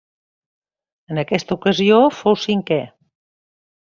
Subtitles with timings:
[1.15, 2.79] En aquesta ocasió fou cinquè.